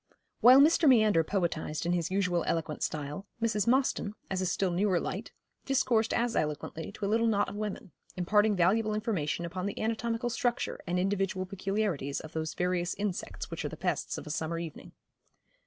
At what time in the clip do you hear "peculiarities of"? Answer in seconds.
11.45-12.33